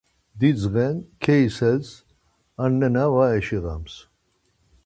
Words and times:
Didzğen, 0.39 0.97
keysels, 1.23 1.89
ar 2.61 2.71
nena 2.79 3.05
var 3.15 3.29
eşimels 3.39 3.93